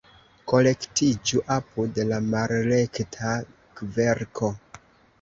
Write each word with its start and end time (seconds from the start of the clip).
Kolektiĝu 0.51 1.43
apud 1.57 2.01
la 2.13 2.21
malrekta 2.33 3.37
kverko! 3.79 4.55